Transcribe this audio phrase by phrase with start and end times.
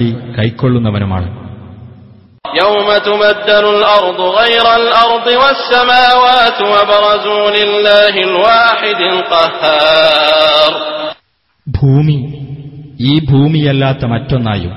[0.00, 1.28] വഴി കൈക്കൊള്ളുന്നവനുമാണ്.
[11.66, 12.16] ഭൂമി
[13.00, 14.74] ഈ ഭൂമിയല്ലാത്ത മറ്റൊന്നായും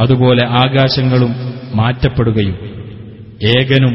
[0.00, 1.34] അതുപോലെ ആകാശങ്ങളും
[1.74, 2.56] മാറ്റപ്പെടുകയും
[3.56, 3.94] ഏകനും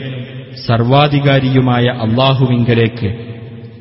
[0.68, 3.12] സർവാധികാരിയുമായ അള്ളാഹുവിങ്കലേക്ക്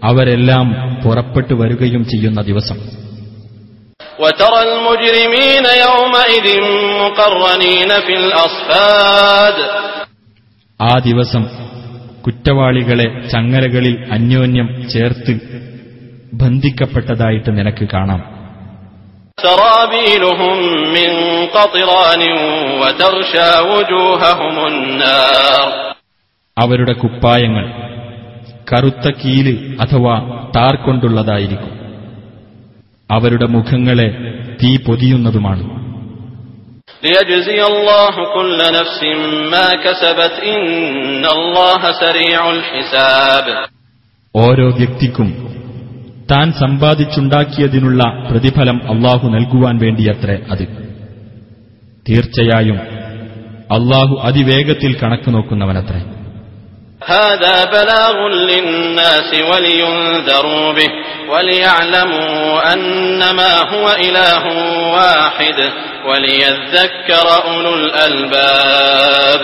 [0.05, 0.67] അവരെല്ലാം
[1.05, 3.02] പുറപ്പെട്ടു വരികയും ചെയ്യുന്ന ദിവസം.
[4.20, 6.48] وترى المجرمين يومئذ
[7.02, 9.56] مقرنين في الأصفاد
[10.80, 11.44] ആ ദിവസം
[12.26, 15.34] കുറ്റവാളികളെ ചങ്ങലകളിൽ അന്യോന്യം ചേർത്ത്
[16.42, 18.22] ബന്ധിക്കപ്പെട്ടതായിട്ട് നിനക്ക് കാണാം
[19.38, 20.58] سرابيلهم
[20.98, 21.10] من
[21.56, 22.22] قطران
[22.82, 25.68] وتغشى وجوههم النار
[26.58, 27.66] അവരുടെ കുപ്പായങ്ങൾ
[28.68, 29.54] കറുത്ത കീല്
[29.84, 30.16] അഥവാ
[30.56, 31.74] ടാർ കൊണ്ടുള്ളതായിരിക്കും
[33.13, 34.09] അവരുടെ മുഖങ്ങളെ
[34.63, 35.83] തീ പൊതിയുന്നതുമാണ്.
[44.37, 45.49] ഓരോ വ്യക്തിക്കും
[46.31, 50.67] താൻ സമ്പാദിച്ചുണ്ടാക്കിയതിനുള്ള പ്രതിഫലം അള്ളാഹു നൽകുവാൻ വേണ്ടിയത്രേ അത്.
[52.09, 52.77] തീർച്ചയായും
[53.73, 56.12] അള്ളാഹു അതിവേഗത്തിൽ കണക്ക് നോക്കുന്നവനത്രേ.
[57.02, 58.16] هذا بلاغ
[58.50, 60.92] للناس ولينذروا به
[61.32, 62.38] وليعلموا
[62.74, 64.44] أنما هو إله
[64.94, 65.60] واحد
[66.08, 69.44] وليذكر أولو الألباب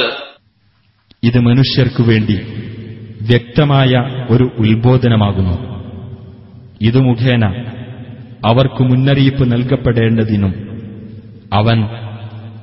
[1.24, 2.38] ഇത് മനുഷ്യർക്കു വേണ്ടി
[3.30, 3.92] വ്യക്തമായ
[4.34, 5.56] ഒരു ഉത്ബോധനമാകുന്നു
[6.82, 7.44] ഇതു മുഖേന
[8.50, 10.54] അവർക്ക് മുന്നറിയിപ്പ് നൽകപ്പെടേണ്ടതിനും
[11.52, 11.78] അവൻ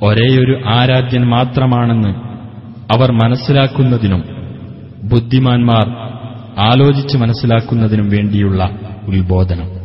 [0.07, 2.13] ഒരേയൊരു ആരാധ്യൻ മാത്രമാണെന്ന്
[2.95, 4.23] അവർ മനസ്സിലാക്കുന്നതിനും
[5.10, 5.86] ബുദ്ധിമാന്മാർ
[6.60, 8.70] ആലോചിച്ച് മനസ്സിലാക്കുന്നതിനും വേണ്ടിയുള്ള
[9.08, 9.85] ഉത്ബോധനം.